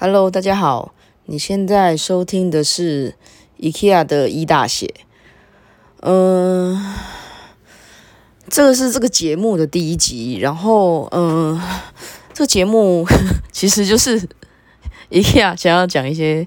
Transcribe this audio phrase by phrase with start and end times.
[0.00, 3.16] Hello，大家好，你现在收听的是
[3.58, 4.94] IKEA 的一大写。
[6.02, 6.94] 嗯，
[8.48, 11.60] 这个是这个节目的第一集，然后嗯，
[12.32, 13.04] 这个节目
[13.50, 14.28] 其实就是
[15.10, 16.46] IKEA 想要讲一些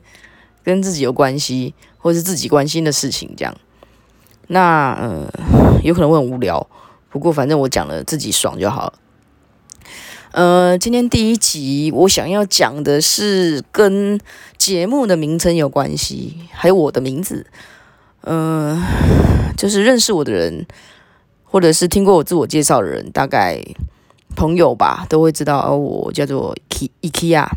[0.64, 3.54] 跟自己有关系或是自己关心的事情，这样。
[4.48, 5.28] 那嗯，
[5.84, 6.66] 有可能会很无聊，
[7.10, 8.94] 不过反正我讲了自己爽就好了。
[10.32, 14.18] 呃，今天第一集我想要讲的是跟
[14.58, 17.46] 节目的名称有关系，还有我的名字。
[18.22, 18.82] 嗯，
[19.58, 20.66] 就是认识我的人，
[21.44, 23.62] 或者是听过我自我介绍的人，大概
[24.34, 26.56] 朋友吧，都会知道，哦，我叫做
[27.02, 27.50] IKEA，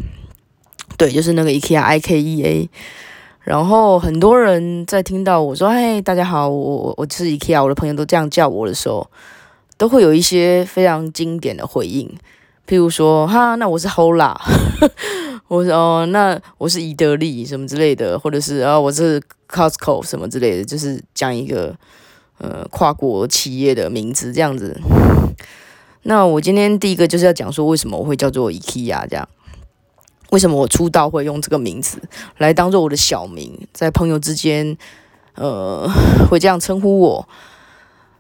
[0.96, 2.70] 对，就是那个 IKEA，I K E A。
[3.42, 9.08] 然后很多人在听到我说“嘿，大家好，我我是 IKEA”，我的朋友都这样叫我的时候，
[9.78, 12.12] 都会有一些非常经典的回应。
[12.66, 14.34] 譬如说，哈，那我是 Hola，
[15.48, 21.76] 我说哦，那我是宜得利什么之类的，或者是啊，我是 Costco 什么之类的，就是讲一个
[22.38, 24.80] 呃跨国企业的名字这样子。
[26.04, 29.28] 那我今天第一个就是要讲说，为什么我会叫做 IKEA 这样？
[30.30, 32.00] 为什么我出道会用这个名字
[32.38, 34.74] 来当做我的小名，在朋友之间
[35.34, 35.86] 呃
[36.30, 37.28] 会这样称呼我？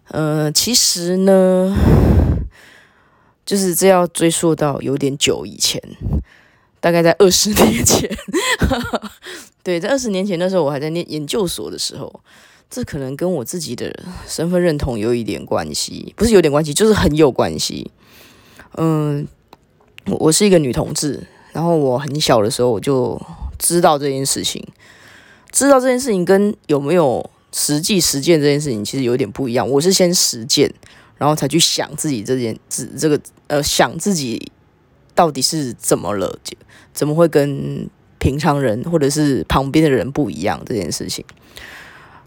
[0.08, 1.74] 呃，其实呢。
[3.44, 5.80] 就是这要追溯到有点久以前，
[6.80, 8.10] 大概在二十年前。
[9.62, 12.20] 对，在二十年前那时候，我还在念研究所的时候，
[12.68, 13.94] 这可能跟我自己的
[14.28, 17.90] 身份认同有一点关系，不是有点关系，就是很有关系。
[18.76, 19.26] 嗯，
[20.06, 21.22] 我我是一个女同志，
[21.52, 23.20] 然后我很小的时候我就
[23.58, 24.62] 知道这件事情，
[25.50, 29.66] 知道这件事情跟有没有实际实践这件事情其实有点不一样。
[29.68, 30.72] 我是先实践。
[31.24, 34.52] 然后才去想自己这件这这个呃想自己
[35.14, 36.38] 到底是怎么了，
[36.92, 41.24] 怎么会跟平常人或者是旁边的人不一样这件事情。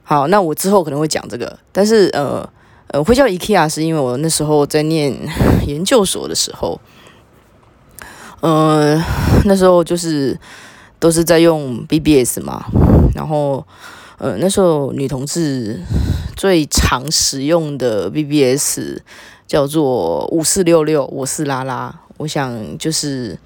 [0.01, 2.49] 好，那我之后可能会讲这个，但是呃
[2.87, 5.15] 呃会叫 IKEA 是因为我那时候在念
[5.67, 6.81] 研究所的时候，
[8.39, 8.99] 呃
[9.45, 10.39] 那时候就是
[10.97, 12.65] 都是在用 BBS 嘛，
[13.13, 13.63] 然后。
[14.17, 15.79] 呃，那时候女同志
[16.35, 18.99] 最常使用的 BBS
[19.45, 22.01] 叫做五四六六，我是拉拉。
[22.17, 23.37] 我想就是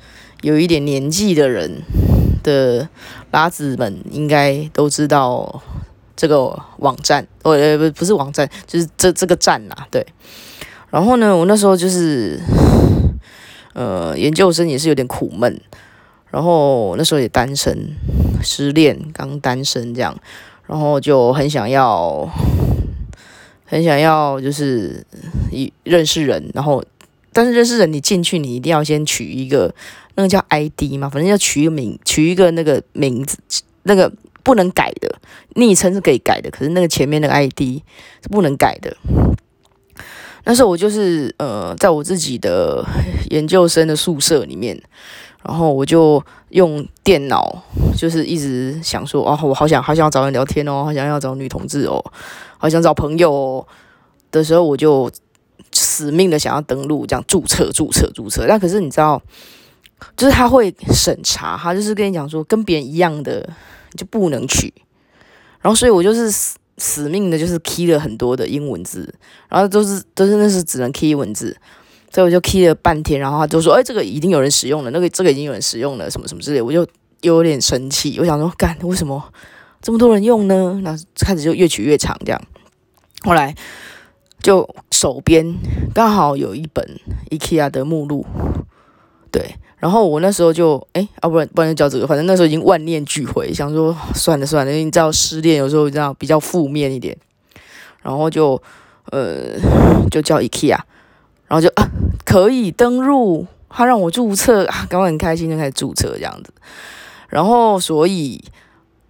[0.43, 1.81] 有一点年纪的人
[2.41, 2.87] 的
[3.31, 5.61] 拉子们应该都知道
[6.15, 10.05] 这个网站，呃不不是网站，就是这这个站呐，对。
[10.89, 12.39] 然后呢，我那时候就是
[13.73, 15.59] 呃研究生也是有点苦闷，
[16.29, 17.93] 然后那时候也单身，
[18.41, 20.17] 失恋，刚单身这样。
[20.71, 22.25] 然后就很想要，
[23.67, 25.05] 很想要，就是
[25.51, 26.81] 一认识人，然后
[27.33, 29.75] 但是认识人，你进去你一定要先取一个
[30.15, 33.37] 那个叫 ID 嘛，反正要取一个名，取一个那个名字，
[33.83, 34.09] 那个
[34.43, 35.13] 不能改的
[35.55, 37.81] 昵称是可以改的，可是那个前面那个 ID
[38.21, 38.95] 是不能改的。
[40.45, 42.83] 那时候我就是呃，在我自己的
[43.29, 44.81] 研究生的宿舍里面。
[45.43, 47.63] 然后我就用电脑，
[47.97, 52.03] 就是一直想说，哦，我好想，好想要找人聊天哦，好想要找女同志哦，
[52.57, 53.67] 好想找朋友哦
[54.31, 55.11] 的时候，我就
[55.71, 58.45] 死命的想要登录，这样注册、注册、注册。
[58.47, 59.21] 但可是你知道，
[60.17, 63.47] 就是他会审查，他就是跟你讲说，跟别人一样的
[63.95, 64.73] 就不能取。
[65.61, 69.13] 然后，所以我就是死死命的，就是 key 了很多的英文字，
[69.47, 71.55] 然后都是都是那是只能 key 文字。
[72.13, 76.85] 所以我就 key 了半天，然后他就说：“哎，这个已经有人使用了，那个这个已经有人使用了，什么什么之类。”我就
[77.21, 79.23] 有点生气，我想说：“干，为什么
[79.81, 82.41] 这么多人用呢？”那开始就越取越长，这样。
[83.23, 83.55] 后来
[84.41, 85.55] 就手边
[85.93, 86.85] 刚好有一本
[87.29, 88.25] IKEA 的目录，
[89.31, 89.55] 对。
[89.77, 97.17] 然后我那时候就哎，啊，不然不然就叫这个，反正那时候已经万念俱灰，想说算了算了，因为你知道失恋有时候你知道比较负面一点，
[98.01, 98.61] 然后就
[99.11, 99.59] 呃
[100.09, 100.77] 就叫 IKEA。
[101.47, 101.85] 然后就啊，
[102.23, 106.53] 可以登录，他让我注册啊，刚刚很开心就开始注册这样子。
[107.31, 108.43] 然后，所以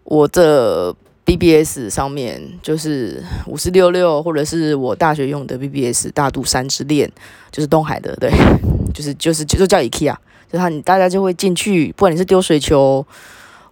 [0.03, 0.95] 我的
[1.25, 7.11] BBS 上面就是五四六六，或者是我大学用的 BBS 大肚山之恋，
[7.51, 8.31] 就是东海的，对，
[8.93, 10.15] 就是就是就叫 IKEA，
[10.51, 13.05] 就他你大家就会进去，不管你是丢水球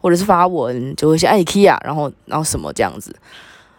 [0.01, 3.15] 或者是发文，就会先按 IKEA，然后然后什么这样子。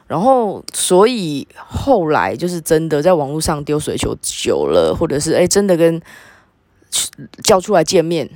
[0.07, 6.03] 然后，所以后来就是真的在网络上丢水球久了，或者是哎真的跟
[7.43, 8.29] 叫出来见面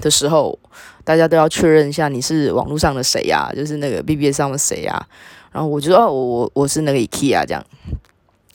[0.00, 0.58] 的时候，
[1.04, 5.06] 大家都要确认一下你是网络上的谁呀，就是那个 BBS 上的谁呀。
[5.50, 7.64] 然后我就说哦，我我我是那个 IKEA 这样，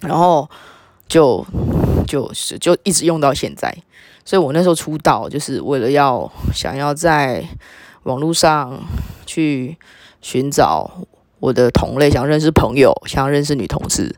[0.02, 0.50] 然后
[1.08, 1.46] 就
[2.08, 3.76] 就是就一直用到现在。
[4.24, 7.44] 所以我那时候出道就是为了要想要在
[8.04, 8.82] 网络上
[9.26, 9.78] 去
[10.22, 10.90] 寻找
[11.40, 14.16] 我的同类，想认识朋友，想要认识女同志。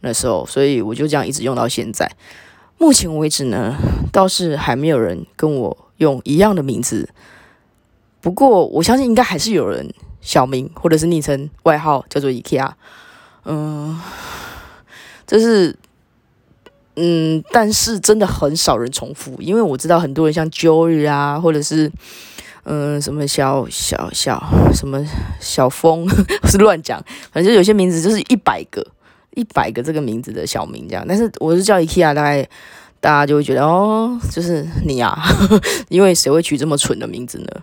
[0.00, 2.10] 那时候，所以我就这样一直用到现在。
[2.78, 3.76] 目前为止呢，
[4.12, 7.08] 倒是还没有人跟我用一样的名字。
[8.20, 12.70] 不过我相信应该还是有人小名或者是昵称外号叫做 IKEA。
[13.44, 14.00] 嗯，
[15.26, 15.76] 这是
[16.96, 21.90] 嗯，但是真的很少人重复，因为我知道很多人像 Joy 啊，或者是
[22.64, 24.42] 嗯什么小小小
[24.74, 25.04] 什么
[25.40, 26.08] 小风，
[26.50, 27.02] 是乱讲，
[27.32, 28.86] 反正有些名字就是一百个。
[29.38, 32.42] 一百个这个名字的小名这样，但是我是叫 IKEA，大概
[32.98, 35.16] 大家就会觉得哦，就是你啊，
[35.88, 37.62] 因为谁会取这么蠢的名字呢？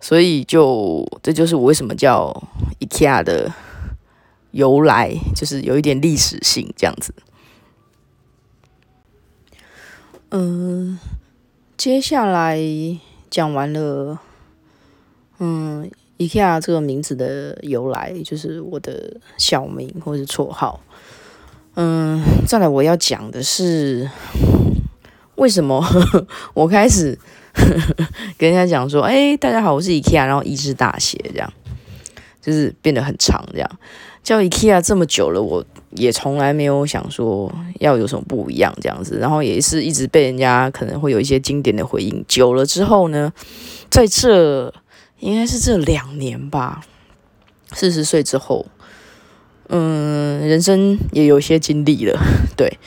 [0.00, 2.32] 所以就这就是我为什么叫
[2.80, 3.52] IKEA 的
[4.52, 7.12] 由来，就是有一点历史性这样子。
[10.30, 10.98] 嗯，
[11.76, 12.58] 接下来
[13.28, 14.18] 讲完了，
[15.38, 15.90] 嗯。
[16.18, 20.80] IKEA 这个名字的由来，就是我的小名或者绰号。
[21.74, 24.08] 嗯，再来我要讲的是，
[25.34, 25.84] 为什么
[26.54, 27.18] 我开始
[28.38, 31.52] 跟人家讲说，哎，大家好，我是 IKEA，然后一字大写这样，
[32.40, 33.68] 就是变得很长这样。
[34.22, 42.24] 叫 IKEA 这么久了，我也从来没有想说要有什么不一样这样子，然后也是一直被人家可能会有一些经典的回应。
[42.28, 43.32] 久了之后呢，
[43.90, 44.72] 在这。
[45.20, 46.84] 应该是这两年吧，
[47.72, 48.66] 四十岁之后，
[49.68, 52.20] 嗯，人生也有些经历了，
[52.56, 52.78] 对。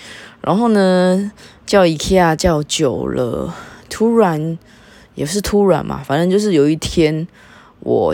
[0.41, 1.31] 然后呢，
[1.65, 3.55] 叫 IKEA 叫久了，
[3.89, 4.57] 突然
[5.15, 7.27] 也是突然嘛，反正就是有一天，
[7.79, 8.13] 我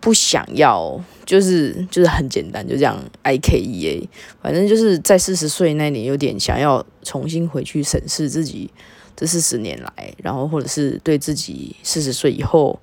[0.00, 4.08] 不想要，就是就是很简单，就这样 IKEA，
[4.40, 8.70] 反正就是在四十岁那年，有点想要重新回去审视自己
[9.14, 12.80] 这四十年来，然后或者是对自己四十岁以后。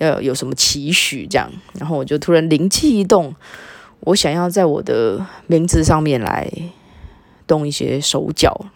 [0.00, 3.34] 要有什么期许这样，然后我就突然灵机一动，
[4.00, 6.50] 我想要在我的名字上面来
[7.46, 8.66] 动一些手脚。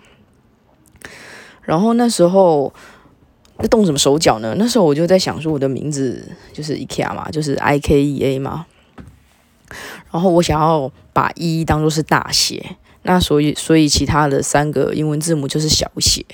[1.63, 2.73] 然后那时候
[3.59, 4.55] 在动什么手脚呢？
[4.59, 8.67] 那时候我就在想说，我的名字就是 IKEA 嘛，就是 I K E A 嘛。
[10.13, 16.25] 然后我想要把一当做是大写，那所以所以其他的三个英文字母就是小写。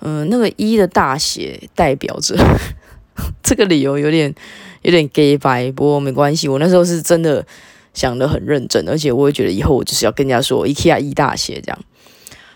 [0.00, 2.36] 嗯，那个一的大写代表着。
[3.42, 4.34] 这个理由有点
[4.82, 6.48] 有点 gay 白，不过没关系。
[6.48, 7.44] 我那时候是真的
[7.94, 11.78] 想的很认真，而且我也觉得以后我就是要跟人家说 IKEA 一大写这样。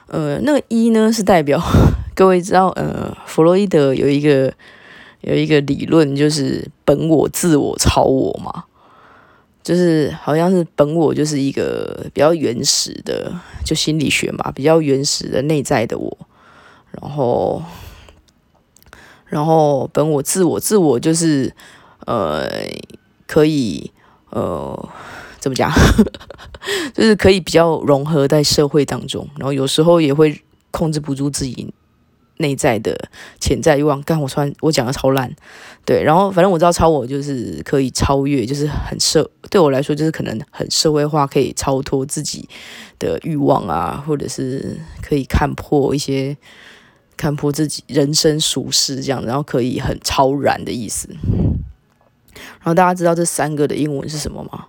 [0.07, 1.61] 呃，那个一呢是代表
[2.15, 4.53] 各位知道，呃，弗洛伊德有一个
[5.23, 8.65] 有一个理论，就是本我、自我、超我嘛，
[9.63, 13.33] 就是好像是本我就是一个比较原始的，
[13.65, 16.19] 就心理学嘛，比较原始的内在的我，
[17.01, 17.63] 然后。
[19.33, 21.51] 然后本我、自我、自我就是，
[22.05, 22.47] 呃，
[23.27, 23.91] 可以，
[24.29, 24.89] 呃，
[25.41, 25.73] 怎么讲？
[26.93, 29.27] 就是可以比较融合在社会当中。
[29.39, 30.39] 然后有时候也会
[30.71, 31.73] 控制不住自己
[32.37, 33.09] 内在的
[33.41, 34.03] 潜在欲望。
[34.03, 35.35] 刚我突然我讲的超烂，
[35.87, 36.03] 对。
[36.03, 42.47] 然后反正我知道超我就是可以超越，就是很社对我来说就是可能很社会化，可以超脱自己
[42.99, 46.37] 的欲望啊，或者是可以看破一些。
[47.17, 51.09] 看破自己人生俗世这样，然后可以很超然的意思。
[52.35, 54.67] 然后大家知道这三个的英文是什么吗？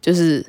[0.00, 0.46] 就是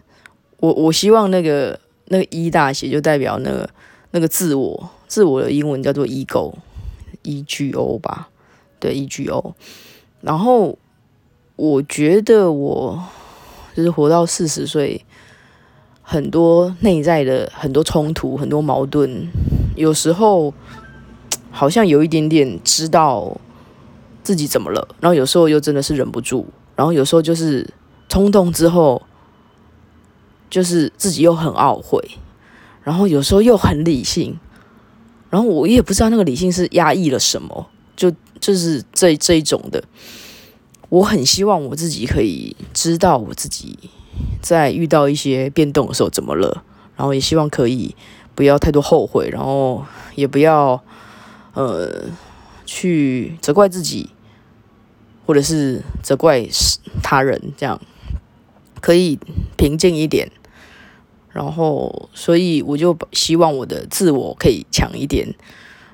[0.58, 3.70] 我我希望那个那个一大写就代表那个
[4.12, 8.29] 那个自我，自我的英文叫做 ego，e g o 吧，
[8.79, 9.55] 对 e g o。
[10.22, 10.77] 然后
[11.55, 13.03] 我觉得我
[13.75, 15.03] 就是活到四十岁，
[16.03, 19.27] 很多内在的很多冲突，很多矛盾。
[19.77, 20.53] 有时候
[21.51, 23.39] 好像有一点点知道
[24.24, 27.65] 自己怎么了，然后有时候又真的是忍不住，然后有时候就是
[28.10, 29.01] 冲动之后，
[30.50, 32.01] 就是自己又很懊悔，
[32.84, 34.38] 然后有时候又很理性，
[35.29, 39.84] 然后我也不知道那个理性是压抑了什么，就就是这这一种的。
[40.89, 43.77] 我很希望我自己可以知道我自己
[44.41, 46.63] 在遇到一些变动的时候怎么了，
[46.96, 47.96] 然后也希望可以。
[48.38, 50.79] 不要太多后悔，然后也不要
[51.56, 52.03] 呃
[52.67, 54.12] 去责怪自己，
[55.25, 56.48] 或者是责怪
[57.01, 57.82] 他人，这样
[58.79, 59.17] 可以
[59.58, 60.29] 平静一点。
[61.32, 65.27] 然后，所以我就希望我的自我可以强一点，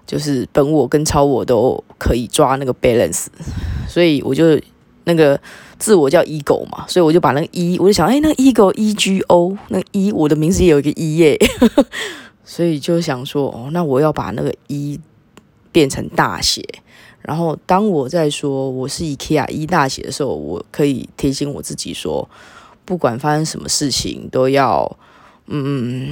[0.06, 3.28] 就是本我跟超我都可以抓那个 balance。
[3.88, 4.60] 所以我就
[5.06, 5.40] 那个
[5.80, 11.38] 自我叫 ego 嘛，所以我就把那个 e，，我就想，哎，那个 ego e g o，那个一，我的名字也有一个 e 耶。
[12.46, 15.00] 所以就想说，哦，那我要把那个一
[15.72, 16.62] 变成大写，
[17.22, 22.30] 然后当我在说我是 IKEA 一大写的时候，我可以提醒我自己说，
[22.86, 24.98] 不管发生什么事情，都要
[25.48, 26.10] 嗯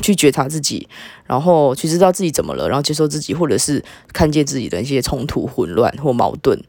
[0.00, 0.88] 去觉察自己，
[1.26, 6.62] 然后去知道自己怎么了，然后接受自己，或者是看见自己的一些冲突、混乱或矛盾。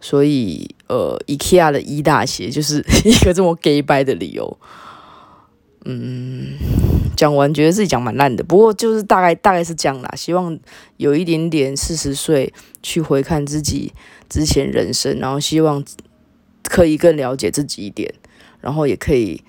[0.00, 4.58] 所以，呃，IKEA 的一大写就是 一个这么 gay 掰的理由。
[5.84, 6.58] 嗯，
[7.16, 10.12] 讲完觉得自己讲蛮烂的，不过就是大概大概是这样啦。
[10.16, 10.58] 希望
[10.96, 13.92] 有一点点四十岁去回看自己
[14.28, 15.82] 之前人生，然后希望
[16.64, 18.12] 可以更了解自己一点，
[18.60, 19.42] 然后也可以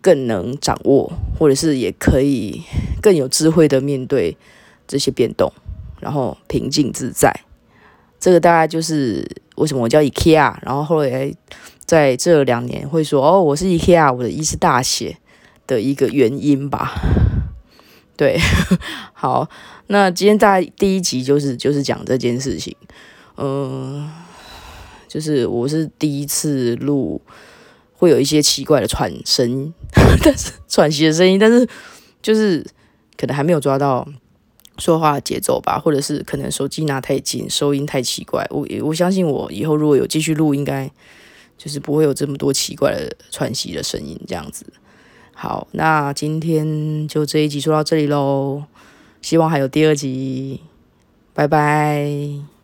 [0.00, 2.62] 更能掌握，或者是也可以
[3.02, 4.36] 更有智慧的面对
[4.86, 5.52] 这些变动，
[5.98, 7.34] 然后平静自在。
[8.20, 11.34] 这个大概就是为什么我叫 IKEA，然后后来
[11.86, 15.16] 在这两年会说哦，我是 IKEA，我的 E 是大写。
[15.70, 17.00] 的一个原因吧，
[18.16, 18.36] 对，
[19.14, 19.48] 好，
[19.86, 22.74] 那今天在第一集就是就是讲这件事情，
[23.36, 24.10] 嗯，
[25.06, 27.22] 就是我是第一次录，
[27.94, 29.72] 会有一些奇怪的喘声，
[30.24, 31.64] 但是喘息的声音，但是
[32.20, 32.66] 就是
[33.16, 34.04] 可能还没有抓到
[34.76, 40.90] 说话节奏吧，或者是可能手机拿太近，收音太奇怪，我我相信我以后如果有继续录，应该
[41.56, 44.66] 就是不会有这么多奇怪的喘息的声音这样子。
[45.42, 48.62] 好，那今天就这一集说到这里喽，
[49.22, 50.60] 希望还有第二集，
[51.32, 52.59] 拜拜。